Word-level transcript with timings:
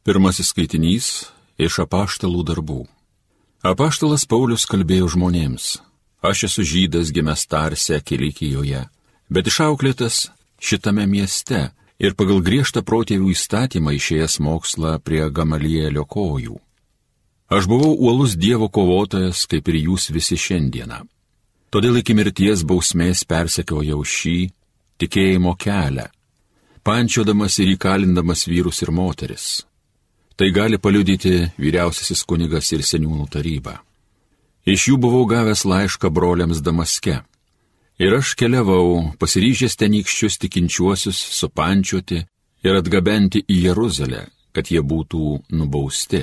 Pirmasis 0.00 0.54
skaitinys 0.54 1.06
iš 1.60 1.82
apaštalų 1.84 2.40
darbų. 2.48 2.86
Apaštalas 3.60 4.24
Paulius 4.24 4.64
kalbėjo 4.64 5.10
žmonėms. 5.12 5.74
Aš 6.24 6.46
esu 6.48 6.64
žydas 6.64 7.12
gimęs 7.12 7.44
Tarse, 7.44 8.00
Kilikijoje, 8.00 8.86
bet 9.28 9.52
išauklėtas 9.52 10.30
šitame 10.56 11.04
mieste 11.04 11.66
ir 12.00 12.16
pagal 12.16 12.40
griežtą 12.40 12.80
protėvių 12.80 13.28
įstatymą 13.34 13.92
išėjęs 14.00 14.40
mokslą 14.40 14.96
prie 15.04 15.28
Gamalielio 15.28 16.08
kojų. 16.08 16.56
Aš 17.52 17.68
buvau 17.68 17.92
uolus 17.92 18.40
Dievo 18.40 18.72
kovotojas, 18.72 19.44
kaip 19.44 19.68
ir 19.68 19.82
jūs 19.84 20.08
visi 20.16 20.40
šiandieną. 20.40 21.04
Todėl 21.68 22.00
iki 22.00 22.16
mirties 22.16 22.64
bausmės 22.64 23.26
persekiojau 23.28 24.00
šį 24.00 24.38
tikėjimo 24.96 25.58
kelią, 25.60 26.08
pančiodamas 26.88 27.60
ir 27.60 27.76
įkalindamas 27.76 28.48
vyrus 28.48 28.80
ir 28.80 28.96
moteris. 28.96 29.50
Tai 30.40 30.48
gali 30.56 30.78
paliudyti 30.80 31.34
vyriausiasis 31.60 32.22
kunigas 32.24 32.70
ir 32.72 32.80
seniūnų 32.80 33.26
taryba. 33.28 33.74
Iš 34.64 34.86
jų 34.88 34.96
buvau 35.02 35.26
gavęs 35.28 35.66
laišką 35.68 36.08
broliams 36.08 36.62
Damaske. 36.64 37.18
Ir 38.00 38.16
aš 38.16 38.32
keliavau, 38.40 39.12
pasiryžęs 39.20 39.76
tenykščius 39.76 40.38
tikinčiuosius 40.40 41.18
supančioti 41.36 42.22
ir 42.64 42.78
atgabenti 42.78 43.42
į 43.44 43.58
Jeruzalę, 43.66 44.22
kad 44.56 44.72
jie 44.72 44.80
būtų 44.80 45.42
nubausti. 45.52 46.22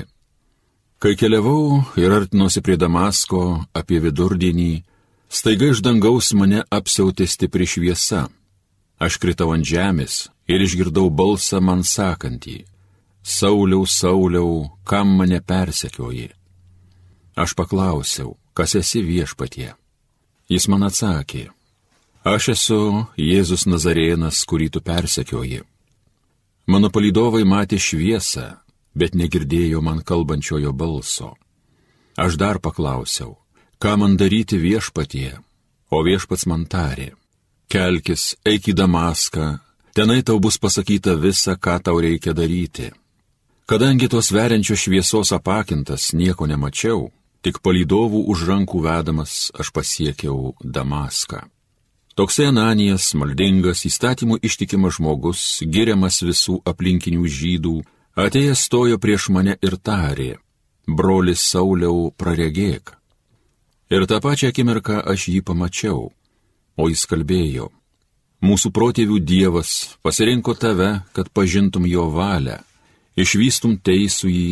Kai 0.98 1.14
keliavau 1.14 1.84
ir 2.02 2.10
artinosi 2.10 2.64
prie 2.66 2.74
Damasko 2.74 3.44
apie 3.70 4.02
vidurdienį, 4.02 4.72
staiga 5.30 5.70
iš 5.70 5.84
dangaus 5.86 6.32
mane 6.34 6.64
apsiautė 6.74 7.30
stipri 7.30 7.70
šviesa 7.70 8.26
Aš 8.98 9.20
kritau 9.22 9.52
ant 9.54 9.62
žemės 9.62 10.26
ir 10.50 10.62
išgirdau 10.64 11.06
balsą 11.14 11.60
man 11.62 11.84
sakantį, 11.86 12.64
Sauliau, 13.28 13.86
Sauliau, 13.86 14.70
kam 14.84 15.08
mane 15.18 15.40
persekioji? 15.40 16.30
Aš 17.36 17.52
paklausiau, 17.52 18.38
kas 18.56 18.72
esi 18.80 19.02
viešpatie. 19.04 19.74
Jis 20.48 20.64
man 20.72 20.86
atsakė, 20.88 21.50
aš 22.24 22.46
esu 22.54 22.78
Jėzus 23.20 23.66
Nazarėnas, 23.68 24.38
kurį 24.48 24.70
tu 24.72 24.80
persekioji. 24.80 25.60
Mano 26.72 26.88
palydovai 26.88 27.42
matė 27.44 27.76
šviesą, 27.76 28.46
bet 28.96 29.12
negirdėjo 29.12 29.82
man 29.84 30.00
kalbančiojo 30.00 30.72
balso. 30.72 31.34
Aš 32.16 32.38
dar 32.40 32.56
paklausiau, 32.64 33.34
ką 33.76 33.92
man 34.00 34.16
daryti 34.16 34.56
viešpatie, 34.56 35.34
o 35.92 36.00
viešpats 36.00 36.46
man 36.48 36.64
tarė, 36.64 37.10
kelkis, 37.68 38.38
eik 38.48 38.72
į 38.72 38.74
Damaską, 38.80 39.50
tenai 39.92 40.22
tau 40.24 40.40
bus 40.40 40.56
pasakyta 40.56 41.12
visa, 41.20 41.58
ką 41.60 41.76
tau 41.84 42.00
reikia 42.00 42.32
daryti. 42.32 42.88
Kadangi 43.68 44.08
tos 44.08 44.30
veriančios 44.32 44.80
šviesos 44.80 45.32
apakintas 45.36 46.12
nieko 46.16 46.48
nemačiau, 46.48 47.10
tik 47.44 47.60
palydovų 47.60 48.24
už 48.32 48.46
rankų 48.48 48.82
vedamas 48.86 49.52
aš 49.60 49.70
pasiekiau 49.76 50.54
Damaską. 50.64 51.44
Toksai 52.16 52.48
Ananijas, 52.50 53.12
maldingas, 53.14 53.84
įstatymų 53.86 54.40
ištikimas 54.48 54.96
žmogus, 54.96 55.42
giriamas 55.62 56.22
visų 56.24 56.58
aplinkinių 56.66 57.28
žydų, 57.38 57.76
atėjęs 58.18 58.66
stojo 58.66 58.98
prieš 58.98 59.28
mane 59.36 59.58
ir 59.62 59.76
tarė, 59.76 60.30
brolis 60.88 61.44
Sauliau, 61.52 62.08
praregėk. 62.16 62.96
Ir 63.92 64.08
tą 64.08 64.18
pačią 64.24 64.50
akimirką 64.50 65.04
aš 65.04 65.28
jį 65.28 65.44
pamačiau 65.44 66.08
o 66.78 66.86
jis 66.86 67.04
kalbėjo, 67.10 67.68
mūsų 68.44 68.70
protėvių 68.74 69.18
Dievas 69.26 69.72
pasirinko 70.06 70.54
tave, 70.54 71.02
kad 71.12 71.30
pažintum 71.34 71.88
jo 71.90 72.06
valią, 72.14 72.60
išvystum 73.18 73.78
teisų 73.84 74.30
jį 74.30 74.50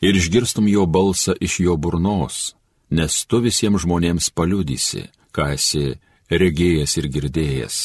ir 0.00 0.18
išgirstum 0.20 0.68
jo 0.70 0.86
balsą 0.86 1.36
iš 1.40 1.60
jo 1.66 1.76
burnos, 1.76 2.54
nes 2.90 3.24
tu 3.26 3.40
visiems 3.44 3.84
žmonėms 3.84 4.30
paliudysi, 4.34 5.06
ką 5.34 5.52
esi 5.56 5.84
regėjęs 6.30 6.96
ir 7.00 7.10
girdėjęs. 7.14 7.78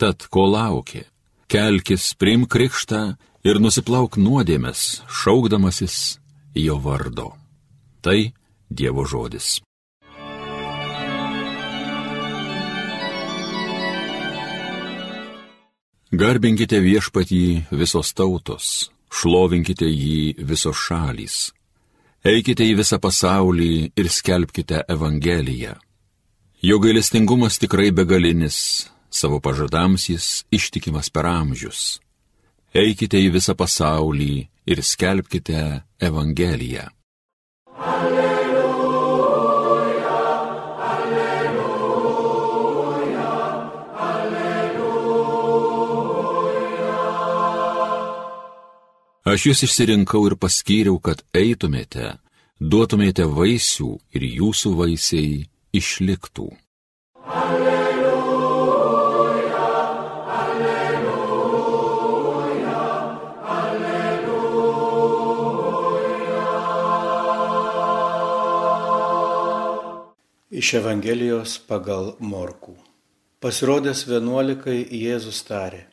Tad 0.00 0.26
ko 0.30 0.46
lauki? 0.50 1.04
Kelkis, 1.48 2.14
priim 2.18 2.48
krikštą 2.50 3.02
ir 3.44 3.60
nusiplauk 3.60 4.16
nuodėmės, 4.18 5.04
šaukdamasis 5.20 6.18
jo 6.56 6.80
vardo. 6.80 7.34
Tai 8.00 8.32
Dievo 8.74 9.04
žodis. 9.06 9.60
Garbinkite 16.14 16.78
viešpatį 16.78 17.44
visos 17.74 18.12
tautos, 18.14 18.90
šlovinkite 19.14 19.86
jį 19.88 20.44
visos 20.50 20.78
šalys. 20.86 21.36
Eikite 22.24 22.64
į 22.64 22.78
visą 22.80 22.98
pasaulį 22.98 23.92
ir 24.00 24.08
skelbkite 24.08 24.84
Evangeliją. 24.88 25.74
Jo 26.64 26.78
gailestingumas 26.80 27.60
tikrai 27.60 27.90
begalinis, 27.92 28.88
savo 29.12 29.40
pažadams 29.44 30.08
jis 30.08 30.28
ištikimas 30.50 31.12
per 31.12 31.28
amžius. 31.28 32.00
Eikite 32.74 33.20
į 33.20 33.30
visą 33.36 33.54
pasaulį 33.54 34.48
ir 34.66 34.82
skelbkite 34.82 35.84
Evangeliją. 36.00 36.88
Alleluja. 37.76 38.23
Aš 49.34 49.48
jūs 49.48 49.64
išsirinkau 49.66 50.20
ir 50.28 50.36
paskyriau, 50.38 51.00
kad 51.02 51.18
eitumėte, 51.34 52.22
duotumėte 52.62 53.24
vaisių 53.26 53.98
ir 54.14 54.22
jūsų 54.28 54.70
vaisiai 54.78 55.50
išliktų. 55.74 56.44
Alleluja, 57.40 58.12
alleluja, 60.36 61.64
alleluja. 63.56 64.12
Iš 70.62 70.68
Evangelijos 70.78 71.58
pagal 71.72 72.14
Morkų. 72.22 72.76
Pasirodęs 73.42 74.06
vienuolikai 74.12 74.78
Jėzus 75.00 75.42
tarė, 75.50 75.90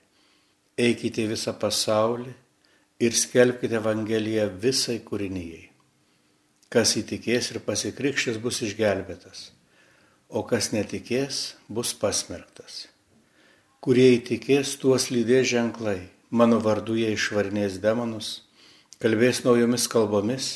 eikite 0.77 1.25
visą 1.33 1.57
pasaulį 1.57 2.37
ir 3.01 3.17
skelbkite 3.17 3.79
Evangeliją 3.79 4.45
visai 4.61 4.99
kūrinyjei. 5.01 5.69
Kas 6.71 6.93
įtikės 6.99 7.49
ir 7.51 7.59
pasikrikščys 7.65 8.37
bus 8.43 8.61
išgelbėtas, 8.67 9.49
o 10.29 10.45
kas 10.47 10.69
netikės 10.71 11.41
bus 11.67 11.95
pasmerktas. 11.97 12.85
Kurie 13.81 14.11
įtikės, 14.19 14.75
tuos 14.79 15.09
lydės 15.11 15.49
ženklai, 15.49 15.97
mano 16.29 16.61
vardu 16.63 16.95
jie 16.99 17.09
išvarnės 17.15 17.79
demonus, 17.83 18.29
kalbės 19.01 19.41
naujomis 19.47 19.87
kalbomis, 19.91 20.51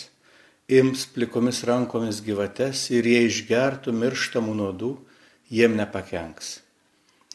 ims 0.70 1.08
plikomis 1.16 1.64
rankomis 1.68 2.22
gyvates 2.24 2.86
ir 2.94 3.10
jie 3.10 3.24
išgertų 3.26 3.96
mirštamų 4.04 4.54
nuodų, 4.62 4.92
jiem 5.50 5.76
nepakenks. 5.82 6.60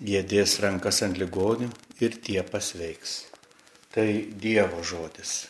Jie 0.01 0.23
dės 0.25 0.57
rankas 0.63 1.03
ant 1.05 1.19
ligonių 1.21 1.69
ir 2.01 2.17
tie 2.25 2.41
pasveiks 2.47 3.30
tai 3.95 4.31
Dievo 4.31 4.83
žodis. 4.87 5.49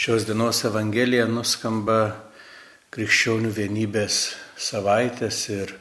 Šios 0.00 0.24
dienos 0.24 0.62
Evangelija 0.64 1.26
nuskamba 1.28 1.98
krikščionių 2.94 3.50
vienybės 3.52 4.20
savaitės 4.56 5.40
ir 5.52 5.74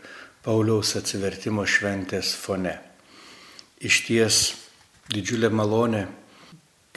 Pauliaus 0.44 0.96
atsivertimo 0.98 1.64
šventės 1.70 2.34
fone. 2.36 2.74
Iš 3.80 4.00
ties 4.08 4.40
didžiulė 5.14 5.52
malonė 5.54 6.08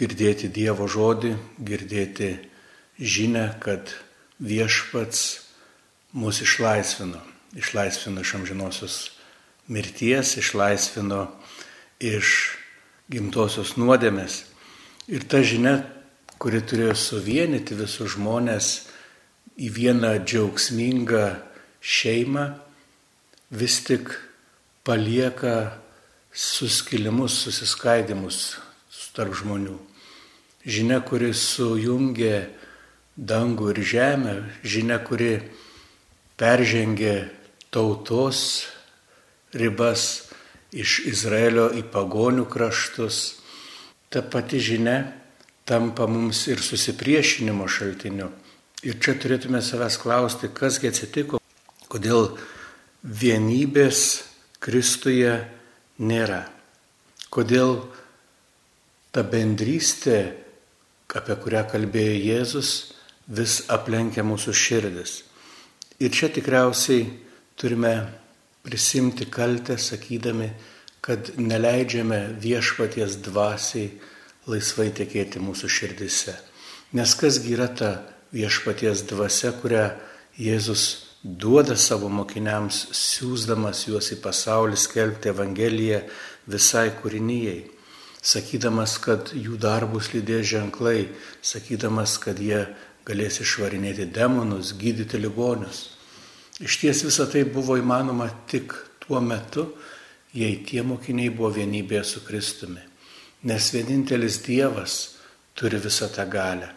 girdėti 0.01 0.49
Dievo 0.49 0.89
žodį, 0.89 1.35
girdėti 1.61 2.33
žinę, 2.99 3.53
kad 3.63 3.93
viešpats 4.41 5.29
mus 6.17 6.41
išlaisvino 6.43 7.32
išlaisvino 7.57 8.21
iš 8.21 8.35
amžinosios 8.39 8.97
mirties, 9.69 10.37
išlaisvino 10.41 11.27
iš 12.01 12.57
gimtosios 13.13 13.77
nuodėmės. 13.77 14.43
Ir 15.13 15.27
ta 15.29 15.43
žinia, 15.45 15.83
kuri 16.41 16.63
turėjo 16.65 16.95
suvienyti 16.99 17.77
visus 17.79 18.15
žmonės 18.17 18.73
į 19.61 19.69
vieną 19.77 20.17
džiaugsmingą 20.25 21.27
šeimą, 21.83 22.47
vis 23.53 23.79
tik 23.85 24.15
palieka 24.87 25.79
suskilimus, 26.33 27.37
susiskaidimus 27.45 28.39
tarp 29.13 29.35
žmonių. 29.37 29.77
Žinia, 30.65 31.03
kuri 31.05 31.33
sujungė 31.37 32.37
dangų 33.19 33.75
ir 33.75 33.81
žemę, 33.85 34.35
žinia, 34.65 34.97
kuri 35.05 35.35
peržengė 36.41 37.42
tautos 37.73 38.67
ribas 39.57 40.29
iš 40.73 41.01
Izraelio 41.09 41.71
į 41.73 41.85
pagonių 41.93 42.45
kraštus. 42.53 43.39
Ta 44.13 44.21
pati 44.21 44.61
žinia 44.61 44.99
tampa 45.65 46.07
mums 46.07 46.47
ir 46.53 46.61
susipriešinimo 46.61 47.69
šaltiniu. 47.69 48.29
Ir 48.83 48.99
čia 49.01 49.15
turėtume 49.17 49.63
savęs 49.63 49.97
klausti, 50.03 50.51
kasgi 50.53 50.91
atsitiko, 50.91 51.41
kodėl 51.89 52.35
vienybės 53.03 54.29
Kristuje 54.63 55.33
nėra. 55.99 56.45
Kodėl 57.33 57.81
ta 59.11 59.25
bendrystė, 59.27 60.19
apie 61.11 61.35
kurią 61.43 61.65
kalbėjo 61.73 62.15
Jėzus, 62.21 62.71
vis 63.27 63.63
aplenkia 63.73 64.23
mūsų 64.27 64.55
širdis. 64.55 65.17
Ir 66.03 66.15
čia 66.15 66.31
tikriausiai 66.35 67.09
turime 67.63 67.95
prisimti 68.67 69.29
kaltę, 69.31 69.79
sakydami, 69.79 70.49
kad 71.03 71.31
neleidžiame 71.39 72.19
viešpaties 72.43 73.21
dvasiai 73.23 73.93
laisvai 74.51 74.89
tekėti 74.91 75.39
mūsų 75.43 75.71
širdise. 75.71 76.35
Nes 76.99 77.15
kasgi 77.19 77.55
yra 77.55 77.69
ta 77.71 77.93
viešpaties 78.35 79.05
dvasia, 79.11 79.53
kurią 79.63 79.85
Jėzus 80.43 80.85
duoda 81.23 81.77
savo 81.79 82.09
mokiniams, 82.11 82.89
siūsdamas 82.99 83.85
juos 83.87 84.11
į 84.11 84.19
pasaulį 84.25 84.79
skelbti 84.81 85.31
Evangeliją 85.31 86.03
visai 86.51 86.89
kūrinyjei, 86.99 87.69
sakydamas, 88.19 88.97
kad 88.99 89.31
jų 89.37 89.59
darbus 89.63 90.11
lydės 90.17 90.49
ženklai, 90.51 91.13
sakydamas, 91.47 92.19
kad 92.19 92.43
jie 92.43 92.65
galės 93.07 93.39
išvarinėti 93.45 94.11
demonus, 94.11 94.75
gydyti 94.79 95.23
ligonius. 95.23 95.92
Iš 96.61 96.79
ties 96.83 97.05
visą 97.07 97.29
tai 97.33 97.47
buvo 97.49 97.79
įmanoma 97.81 98.29
tik 98.51 98.75
tuo 99.01 99.21
metu, 99.25 99.71
jei 100.37 100.61
tie 100.67 100.83
mokiniai 100.85 101.33
buvo 101.33 101.53
vienybėje 101.57 102.05
su 102.05 102.25
Kristumi. 102.27 102.83
Nes 103.49 103.73
vienintelis 103.75 104.43
Dievas 104.45 104.99
turi 105.57 105.81
visą 105.83 106.11
tą 106.13 106.27
galę. 106.31 106.69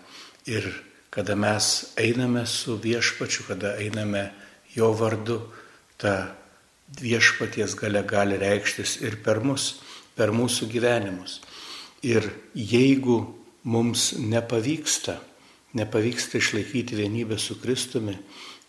Ir 0.47 0.65
kada 1.11 1.35
mes 1.35 1.93
einame 1.97 2.45
su 2.45 2.77
viešpačiu, 2.77 3.45
kada 3.47 3.75
einame 3.79 4.29
jo 4.75 4.91
vardu, 4.93 5.39
ta 5.97 6.35
viešpaties 7.01 7.75
gale 7.79 8.03
gali 8.03 8.37
reikštis 8.37 8.99
ir 9.01 9.19
per 9.23 9.39
mus, 9.43 9.79
per 10.15 10.31
mūsų 10.35 10.67
gyvenimus. 10.71 11.39
Ir 12.05 12.27
jeigu 12.53 13.21
mums 13.63 14.13
nepavyksta, 14.19 15.17
nepavyksta 15.75 16.37
išlaikyti 16.37 16.99
vienybę 16.99 17.39
su 17.39 17.57
Kristumi, 17.59 18.17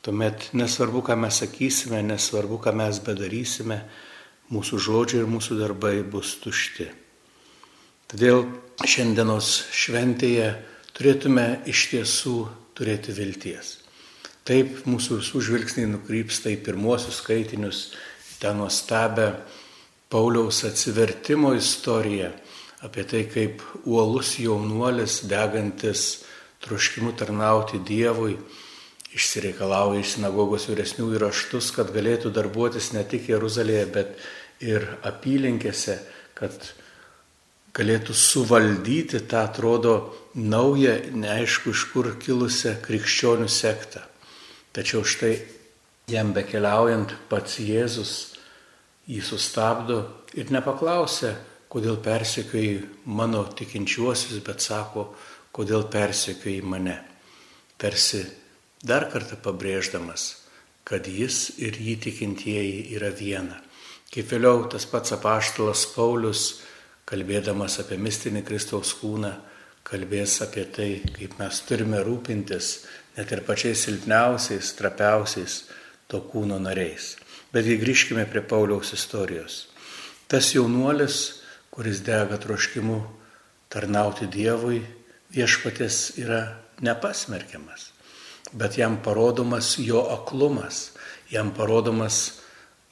tuomet 0.06 0.52
nesvarbu, 0.54 1.02
ką 1.02 1.16
mes 1.18 1.40
sakysime, 1.42 1.98
nesvarbu, 2.06 2.60
ką 2.62 2.70
mes 2.78 3.00
bedarysime, 3.02 3.80
mūsų 4.54 4.78
žodžiai 4.78 5.24
ir 5.24 5.30
mūsų 5.30 5.58
darbai 5.58 5.96
bus 6.06 6.36
tušti. 6.38 6.86
Todėl 8.06 8.44
šiandienos 8.86 9.48
šventėje 9.74 10.52
turėtume 10.94 11.46
iš 11.66 11.88
tiesų 11.90 12.36
turėti 12.78 13.14
vilties. 13.16 13.80
Taip 14.46 14.84
mūsų 14.86 15.18
visų 15.18 15.42
žvilgsniai 15.42 15.88
nukrypsta 15.90 16.52
į 16.54 16.60
pirmuosius 16.62 17.18
skaitinius, 17.18 17.80
tą 18.38 18.52
nuostabę 18.54 19.32
Pauliaus 20.06 20.62
atsivertimo 20.68 21.50
istoriją 21.58 22.30
apie 22.86 23.02
tai, 23.10 23.24
kaip 23.26 23.64
uolus 23.82 24.36
jaunuolis 24.38 25.24
degantis 25.26 26.04
troškimu 26.62 27.10
tarnauti 27.18 27.80
Dievui, 27.82 28.36
išsireikalauja 29.16 30.02
iš 30.02 30.16
sinagogos 30.16 30.68
vyresnių 30.68 31.10
įraštus, 31.16 31.72
kad 31.76 31.92
galėtų 31.94 32.32
darbuotis 32.36 32.92
ne 32.92 33.04
tik 33.08 33.30
Jeruzalėje, 33.32 33.86
bet 33.94 34.18
ir 34.60 34.84
apylinkėse, 35.06 35.98
kad 36.36 36.54
galėtų 37.76 38.16
suvaldyti 38.16 39.22
tą, 39.28 39.46
atrodo, 39.48 39.96
naują, 40.36 40.98
neaišku 41.16 41.72
iš 41.72 41.84
kur 41.92 42.12
kilusią 42.20 42.76
krikščionių 42.84 43.48
sektą. 43.52 44.04
Tačiau 44.76 45.04
štai 45.04 45.34
jam 46.12 46.32
bekeliaujant 46.36 47.16
pats 47.30 47.58
Jėzus 47.60 48.14
jį 49.08 49.22
sustabdo 49.24 50.00
ir 50.36 50.52
nepaklausia, 50.52 51.34
kodėl 51.72 51.98
persekioji 52.04 52.80
mano 53.08 53.44
tikinčiuosius, 53.56 54.40
bet 54.44 54.64
sako, 54.64 55.10
kodėl 55.56 55.86
persekioji 55.92 56.62
mane. 56.64 56.96
Tarsi 57.76 58.22
dar 58.86 59.08
kartą 59.12 59.38
pabrėždamas, 59.42 60.28
kad 60.86 61.08
jis 61.10 61.56
ir 61.58 61.78
jį 61.82 61.96
tikintieji 62.06 62.82
yra 62.96 63.10
viena. 63.10 63.58
Kaip 64.14 64.30
vėliau 64.30 64.68
tas 64.70 64.86
pats 64.86 65.14
apaštalas 65.16 65.82
Paulius, 65.94 66.44
kalbėdamas 67.06 67.80
apie 67.82 67.98
mistinį 67.98 68.44
Kristaus 68.46 68.92
kūną, 69.00 69.32
kalbės 69.86 70.38
apie 70.42 70.64
tai, 70.70 70.90
kaip 71.18 71.38
mes 71.40 71.60
turime 71.66 72.02
rūpintis 72.06 72.70
net 73.16 73.32
ir 73.32 73.42
pačiais 73.46 73.82
silpniausiais, 73.86 74.74
trapiausiais 74.78 75.58
to 76.10 76.20
kūno 76.30 76.58
nariais. 76.62 77.14
Betgi 77.54 77.78
grįžkime 77.80 78.26
prie 78.30 78.42
Pauliaus 78.44 78.92
istorijos. 78.94 79.66
Tas 80.30 80.52
jaunuolis, 80.54 81.42
kuris 81.70 82.02
dega 82.06 82.38
troškimu 82.42 82.98
tarnauti 83.72 84.26
Dievui, 84.30 84.80
viešpatės 85.34 86.16
yra 86.22 86.40
nepasmerkiamas, 86.84 87.90
bet 88.52 88.78
jam 88.78 88.98
parodomas 89.02 89.76
jo 89.78 90.02
aklumas, 90.12 90.92
jam 91.30 91.52
parodomas 91.54 92.42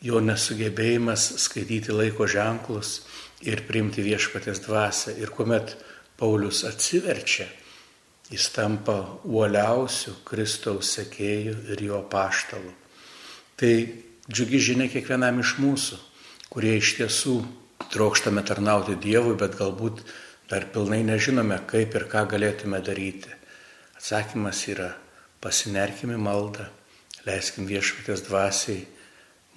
jo 0.04 0.20
nesugebėjimas 0.20 1.26
skaityti 1.44 1.94
laiko 1.94 2.26
ženklus 2.28 3.02
ir 3.44 3.64
priimti 3.68 4.04
viešpatės 4.04 4.62
dvasę. 4.64 5.14
Ir 5.20 5.32
kuomet 5.32 5.76
Paulius 6.18 6.64
atsiverčia, 6.68 7.46
jis 8.30 8.48
tampa 8.54 8.98
uoliausių 9.24 10.18
Kristaus 10.26 10.94
sekėjų 10.98 11.56
ir 11.74 11.84
jo 11.88 12.00
paštalų. 12.10 12.72
Tai 13.54 13.72
džiugi 14.28 14.60
žinia 14.60 14.88
kiekvienam 14.90 15.40
iš 15.42 15.56
mūsų, 15.62 16.00
kurie 16.50 16.76
iš 16.80 16.96
tiesų 16.98 17.38
trokštame 17.94 18.42
tarnauti 18.46 18.96
Dievui, 19.00 19.36
bet 19.38 19.56
galbūt 19.58 20.02
dar 20.50 20.66
pilnai 20.74 21.02
nežinome, 21.06 21.60
kaip 21.70 21.94
ir 21.94 22.06
ką 22.10 22.26
galėtume 22.34 22.80
daryti. 22.84 23.32
Atsakymas 23.96 24.60
yra 24.68 24.90
pasinerkime 25.44 26.16
maldą, 26.16 26.64
leiskim 27.28 27.68
viešpatės 27.68 28.24
dvasiai 28.24 28.86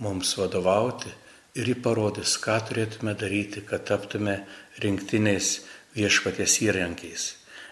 mums 0.03 0.35
vadovauti 0.37 1.11
ir 1.57 1.71
jį 1.71 1.77
parodys, 1.81 2.35
ką 2.43 2.59
turėtume 2.67 3.15
daryti, 3.17 3.63
kad 3.65 3.87
taptume 3.87 4.41
rinktiniais 4.83 5.61
viešpatės 5.95 6.59
įrankiais. 6.67 7.29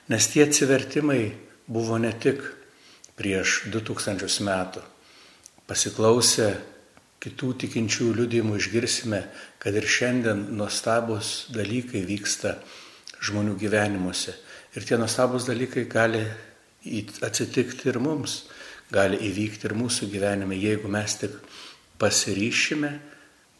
Nes 0.10 0.30
tie 0.32 0.46
atsivertimai 0.46 1.34
buvo 1.68 1.98
ne 2.02 2.14
tik 2.14 2.42
prieš 3.20 3.66
2000 3.74 4.46
metų. 4.46 4.82
Pasiklausę 5.66 6.50
kitų 7.24 7.52
tikinčių 7.66 8.12
liudymų 8.20 8.60
išgirsime, 8.60 9.22
kad 9.60 9.76
ir 9.76 9.88
šiandien 9.90 10.44
nuostabus 10.58 11.48
dalykai 11.54 12.04
vyksta 12.06 12.60
žmonių 13.26 13.56
gyvenimuose. 13.58 14.36
Ir 14.76 14.86
tie 14.86 15.00
nuostabus 15.02 15.48
dalykai 15.48 15.88
gali 15.90 16.22
atsitikti 17.26 17.90
ir 17.90 18.00
mums, 18.04 18.44
gali 18.94 19.18
įvykti 19.30 19.70
ir 19.70 19.76
mūsų 19.78 20.10
gyvenime, 20.12 20.58
jeigu 20.60 20.90
mes 20.92 21.18
tik 21.22 21.36
pasiryšime 22.02 22.92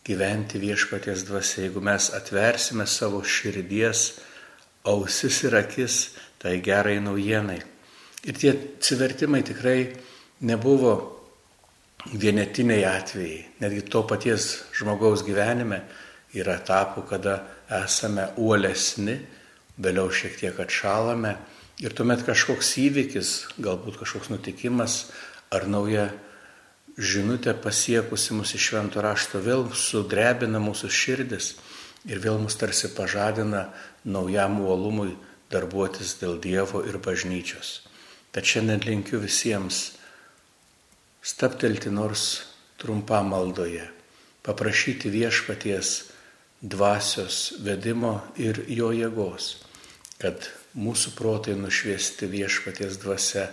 gyventi 0.06 0.62
viešpaties 0.62 1.26
dvasia, 1.26 1.66
jeigu 1.66 1.82
mes 1.82 2.12
atversime 2.14 2.86
savo 2.86 3.24
širdies 3.26 4.06
ausis 4.86 5.42
ir 5.48 5.58
akis 5.58 5.98
tai 6.42 6.60
gerai 6.62 7.00
naujienai. 7.02 7.58
Ir 8.26 8.38
tie 8.38 8.52
atsivertimai 8.54 9.42
tikrai 9.46 9.80
nebuvo 10.46 10.94
vienetiniai 12.14 12.86
atvejai, 12.86 13.40
netgi 13.62 13.86
to 13.90 14.04
paties 14.06 14.50
žmogaus 14.78 15.24
gyvenime 15.26 15.82
yra 16.38 16.60
etapų, 16.60 17.06
kada 17.10 17.40
esame 17.82 18.28
uolesni, 18.38 19.18
vėliau 19.78 20.12
šiek 20.12 20.38
tiek 20.40 20.60
atšalame 20.60 21.36
ir 21.84 21.96
tuomet 21.96 22.24
kažkoks 22.24 22.76
įvykis, 22.80 23.32
galbūt 23.60 24.00
kažkoks 24.00 24.32
nutikimas 24.32 25.10
ar 25.52 25.68
nauja 25.68 26.10
žinutė 26.96 27.56
pasiekusi 27.60 28.36
mus 28.38 28.56
iš 28.56 28.70
švento 28.72 29.04
rašto 29.04 29.42
vėl 29.44 29.68
sudrebina 29.76 30.62
mūsų 30.64 30.92
širdis 30.92 31.56
ir 32.08 32.22
vėl 32.24 32.40
mus 32.40 32.56
tarsi 32.56 32.94
pažadina 32.96 33.68
naujam 34.06 34.62
uolumui 34.64 35.16
darbuotis 35.52 36.16
dėl 36.22 36.40
Dievo 36.42 36.82
ir 36.88 36.98
bažnyčios. 37.04 37.84
Tad 38.32 38.48
šiandien 38.48 38.84
linkiu 38.84 39.20
visiems 39.20 39.96
staptelti 41.26 41.92
nors 41.92 42.46
trumpam 42.80 43.32
maldoje, 43.34 43.86
paprašyti 44.46 45.12
viešpaties 45.12 45.94
dvasios 46.62 47.60
vedimo 47.64 48.20
ir 48.40 48.64
jo 48.72 48.92
jėgos 48.96 49.65
kad 50.22 50.48
mūsų 50.76 51.14
protai 51.18 51.56
nušviesti 51.60 52.30
viešpaties 52.32 53.00
dvasia 53.04 53.50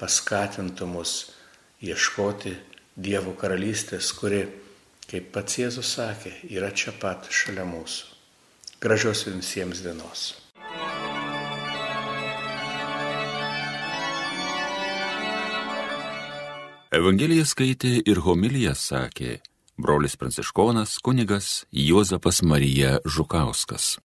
paskatintų 0.00 0.88
mus 0.90 1.16
ieškoti 1.82 2.56
Dievo 2.92 3.32
karalystės, 3.32 4.10
kuri, 4.12 4.42
kaip 5.08 5.30
pats 5.32 5.56
Jėzus 5.56 5.94
sakė, 5.96 6.34
yra 6.52 6.68
čia 6.76 6.92
pat 6.92 7.30
šalia 7.32 7.64
mūsų. 7.64 8.10
Gražios 8.82 9.24
visiems 9.30 9.80
dienos. 9.80 10.34
Evangeliją 16.92 17.46
skaitė 17.48 17.94
ir 18.04 18.20
homiliją 18.20 18.74
sakė 18.76 19.38
brolis 19.80 20.16
pranciškonas 20.20 20.98
kunigas 20.98 21.64
Juozapas 21.72 22.42
Marija 22.42 22.98
Žukauskas. 23.04 23.96